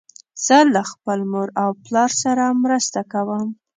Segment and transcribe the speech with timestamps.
[0.45, 3.47] زه له خپل مور او پلار سره مرسته کوم.